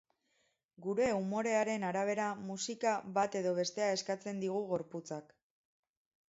Gure 0.85 1.09
umorearen 1.17 1.85
arabera, 1.89 2.29
musika 2.47 2.95
bat 3.19 3.37
edo 3.41 3.53
bestea 3.61 3.91
eskatzen 3.99 4.43
digu 4.47 4.65
gorputzak. 4.73 5.31